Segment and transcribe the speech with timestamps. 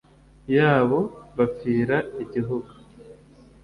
[0.55, 0.99] ya bo
[1.37, 2.71] bapfira igihugu.